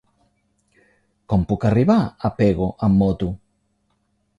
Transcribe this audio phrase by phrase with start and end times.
[1.33, 2.01] Com puc arribar
[2.31, 3.35] a Pego amb moto?